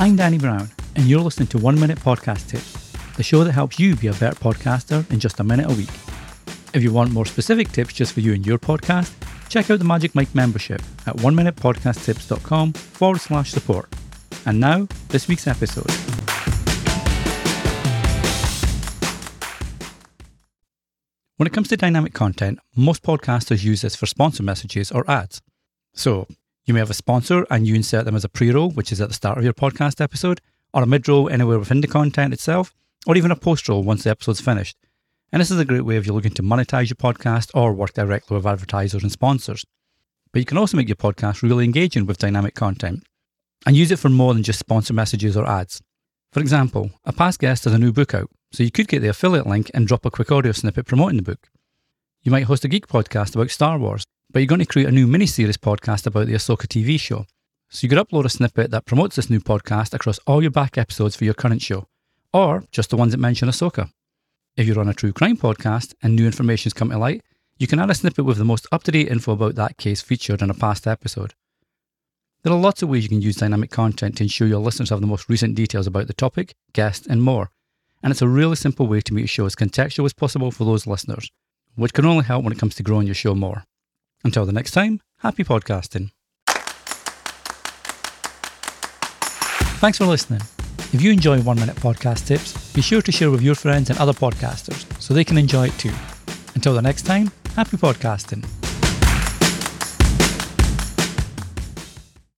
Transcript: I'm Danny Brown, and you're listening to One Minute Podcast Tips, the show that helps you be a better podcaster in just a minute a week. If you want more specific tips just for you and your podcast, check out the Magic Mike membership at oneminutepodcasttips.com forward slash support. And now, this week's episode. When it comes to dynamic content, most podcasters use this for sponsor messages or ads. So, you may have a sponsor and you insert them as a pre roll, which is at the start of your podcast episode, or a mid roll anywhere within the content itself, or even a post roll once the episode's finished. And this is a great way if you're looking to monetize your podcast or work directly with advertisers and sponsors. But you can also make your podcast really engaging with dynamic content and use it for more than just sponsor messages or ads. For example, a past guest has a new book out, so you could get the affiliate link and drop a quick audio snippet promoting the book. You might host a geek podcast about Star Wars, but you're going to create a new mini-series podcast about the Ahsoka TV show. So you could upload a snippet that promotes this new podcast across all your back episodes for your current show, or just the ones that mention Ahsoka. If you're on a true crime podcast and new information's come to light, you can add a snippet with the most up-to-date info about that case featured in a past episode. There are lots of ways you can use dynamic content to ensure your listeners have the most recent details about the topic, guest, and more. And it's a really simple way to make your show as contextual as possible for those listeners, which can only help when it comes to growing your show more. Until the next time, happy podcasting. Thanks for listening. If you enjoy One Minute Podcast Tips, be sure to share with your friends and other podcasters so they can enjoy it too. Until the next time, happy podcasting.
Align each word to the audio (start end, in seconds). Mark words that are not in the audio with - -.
I'm 0.00 0.16
Danny 0.16 0.38
Brown, 0.38 0.70
and 0.96 1.04
you're 1.04 1.20
listening 1.20 1.48
to 1.48 1.58
One 1.58 1.78
Minute 1.78 1.98
Podcast 1.98 2.48
Tips, 2.48 2.90
the 3.18 3.22
show 3.22 3.44
that 3.44 3.52
helps 3.52 3.78
you 3.78 3.96
be 3.96 4.06
a 4.06 4.14
better 4.14 4.34
podcaster 4.34 5.08
in 5.12 5.20
just 5.20 5.40
a 5.40 5.44
minute 5.44 5.70
a 5.70 5.74
week. 5.74 5.90
If 6.72 6.82
you 6.82 6.90
want 6.90 7.12
more 7.12 7.26
specific 7.26 7.70
tips 7.70 7.92
just 7.92 8.14
for 8.14 8.20
you 8.20 8.32
and 8.32 8.46
your 8.46 8.58
podcast, 8.58 9.12
check 9.50 9.70
out 9.70 9.78
the 9.78 9.84
Magic 9.84 10.14
Mike 10.14 10.34
membership 10.34 10.80
at 11.06 11.16
oneminutepodcasttips.com 11.16 12.72
forward 12.72 13.20
slash 13.20 13.50
support. 13.50 13.92
And 14.46 14.58
now, 14.58 14.88
this 15.08 15.28
week's 15.28 15.46
episode. 15.46 15.90
When 21.36 21.46
it 21.46 21.52
comes 21.52 21.68
to 21.68 21.76
dynamic 21.76 22.14
content, 22.14 22.58
most 22.74 23.02
podcasters 23.02 23.62
use 23.62 23.82
this 23.82 23.96
for 23.96 24.06
sponsor 24.06 24.44
messages 24.44 24.90
or 24.90 25.04
ads. 25.10 25.42
So, 25.92 26.26
you 26.70 26.74
may 26.74 26.80
have 26.80 26.88
a 26.88 26.94
sponsor 26.94 27.44
and 27.50 27.66
you 27.66 27.74
insert 27.74 28.04
them 28.04 28.14
as 28.14 28.24
a 28.24 28.28
pre 28.28 28.52
roll, 28.52 28.70
which 28.70 28.92
is 28.92 29.00
at 29.00 29.08
the 29.08 29.14
start 29.14 29.36
of 29.36 29.42
your 29.42 29.52
podcast 29.52 30.00
episode, 30.00 30.40
or 30.72 30.84
a 30.84 30.86
mid 30.86 31.08
roll 31.08 31.28
anywhere 31.28 31.58
within 31.58 31.80
the 31.80 31.88
content 31.88 32.32
itself, 32.32 32.72
or 33.08 33.16
even 33.16 33.32
a 33.32 33.36
post 33.36 33.68
roll 33.68 33.82
once 33.82 34.04
the 34.04 34.10
episode's 34.10 34.40
finished. 34.40 34.76
And 35.32 35.40
this 35.40 35.50
is 35.50 35.58
a 35.58 35.64
great 35.64 35.84
way 35.84 35.96
if 35.96 36.06
you're 36.06 36.14
looking 36.14 36.34
to 36.34 36.44
monetize 36.44 36.88
your 36.88 36.94
podcast 36.94 37.50
or 37.54 37.72
work 37.72 37.92
directly 37.94 38.36
with 38.36 38.46
advertisers 38.46 39.02
and 39.02 39.10
sponsors. 39.10 39.64
But 40.32 40.38
you 40.38 40.44
can 40.44 40.58
also 40.58 40.76
make 40.76 40.88
your 40.88 40.94
podcast 40.94 41.42
really 41.42 41.64
engaging 41.64 42.06
with 42.06 42.18
dynamic 42.18 42.54
content 42.54 43.02
and 43.66 43.76
use 43.76 43.90
it 43.90 43.98
for 43.98 44.08
more 44.08 44.32
than 44.32 44.44
just 44.44 44.60
sponsor 44.60 44.94
messages 44.94 45.36
or 45.36 45.48
ads. 45.48 45.82
For 46.32 46.38
example, 46.38 46.92
a 47.04 47.12
past 47.12 47.40
guest 47.40 47.64
has 47.64 47.74
a 47.74 47.78
new 47.78 47.92
book 47.92 48.14
out, 48.14 48.30
so 48.52 48.62
you 48.62 48.70
could 48.70 48.86
get 48.86 49.00
the 49.00 49.08
affiliate 49.08 49.48
link 49.48 49.72
and 49.74 49.88
drop 49.88 50.06
a 50.06 50.10
quick 50.12 50.30
audio 50.30 50.52
snippet 50.52 50.86
promoting 50.86 51.16
the 51.16 51.24
book. 51.24 51.48
You 52.22 52.30
might 52.30 52.44
host 52.44 52.64
a 52.64 52.68
geek 52.68 52.86
podcast 52.86 53.34
about 53.34 53.50
Star 53.50 53.76
Wars, 53.76 54.04
but 54.32 54.40
you're 54.40 54.46
going 54.46 54.60
to 54.60 54.66
create 54.66 54.88
a 54.88 54.92
new 54.92 55.06
mini-series 55.06 55.56
podcast 55.56 56.06
about 56.06 56.26
the 56.26 56.34
Ahsoka 56.34 56.66
TV 56.66 56.98
show. 56.98 57.26
So 57.68 57.84
you 57.84 57.88
could 57.88 57.98
upload 57.98 58.24
a 58.24 58.28
snippet 58.28 58.70
that 58.70 58.86
promotes 58.86 59.16
this 59.16 59.30
new 59.30 59.40
podcast 59.40 59.94
across 59.94 60.18
all 60.26 60.42
your 60.42 60.50
back 60.50 60.78
episodes 60.78 61.16
for 61.16 61.24
your 61.24 61.34
current 61.34 61.62
show, 61.62 61.86
or 62.32 62.64
just 62.70 62.90
the 62.90 62.96
ones 62.96 63.12
that 63.12 63.18
mention 63.18 63.48
Ahsoka. 63.48 63.90
If 64.56 64.66
you're 64.66 64.80
on 64.80 64.88
a 64.88 64.94
true 64.94 65.12
crime 65.12 65.36
podcast 65.36 65.94
and 66.02 66.14
new 66.14 66.26
information's 66.26 66.74
come 66.74 66.90
to 66.90 66.98
light, 66.98 67.22
you 67.58 67.66
can 67.66 67.78
add 67.78 67.90
a 67.90 67.94
snippet 67.94 68.24
with 68.24 68.38
the 68.38 68.44
most 68.44 68.66
up-to-date 68.72 69.08
info 69.08 69.32
about 69.32 69.54
that 69.56 69.76
case 69.76 70.00
featured 70.00 70.42
in 70.42 70.50
a 70.50 70.54
past 70.54 70.86
episode. 70.86 71.34
There 72.42 72.52
are 72.52 72.58
lots 72.58 72.82
of 72.82 72.88
ways 72.88 73.02
you 73.02 73.10
can 73.10 73.20
use 73.20 73.36
dynamic 73.36 73.70
content 73.70 74.16
to 74.16 74.22
ensure 74.22 74.48
your 74.48 74.60
listeners 74.60 74.90
have 74.90 75.00
the 75.00 75.06
most 75.06 75.28
recent 75.28 75.54
details 75.54 75.86
about 75.86 76.06
the 76.06 76.14
topic, 76.14 76.54
guest, 76.72 77.06
and 77.06 77.22
more. 77.22 77.50
And 78.02 78.10
it's 78.10 78.22
a 78.22 78.28
really 78.28 78.56
simple 78.56 78.86
way 78.86 79.02
to 79.02 79.12
make 79.12 79.22
your 79.22 79.28
show 79.28 79.44
as 79.44 79.54
contextual 79.54 80.06
as 80.06 80.14
possible 80.14 80.50
for 80.50 80.64
those 80.64 80.86
listeners, 80.86 81.30
which 81.74 81.92
can 81.92 82.06
only 82.06 82.24
help 82.24 82.42
when 82.44 82.52
it 82.52 82.58
comes 82.58 82.74
to 82.76 82.82
growing 82.82 83.06
your 83.06 83.14
show 83.14 83.34
more. 83.34 83.64
Until 84.24 84.44
the 84.44 84.52
next 84.52 84.72
time, 84.72 85.00
happy 85.18 85.44
podcasting. 85.44 86.10
Thanks 89.80 89.98
for 89.98 90.04
listening. 90.04 90.42
If 90.92 91.00
you 91.00 91.10
enjoy 91.10 91.40
One 91.40 91.58
Minute 91.58 91.76
Podcast 91.76 92.26
Tips, 92.26 92.72
be 92.74 92.82
sure 92.82 93.00
to 93.00 93.12
share 93.12 93.30
with 93.30 93.40
your 93.40 93.54
friends 93.54 93.88
and 93.88 93.98
other 93.98 94.12
podcasters 94.12 94.84
so 95.00 95.14
they 95.14 95.24
can 95.24 95.38
enjoy 95.38 95.68
it 95.68 95.78
too. 95.78 95.94
Until 96.54 96.74
the 96.74 96.82
next 96.82 97.06
time, 97.06 97.30
happy 97.56 97.76
podcasting. 97.76 98.59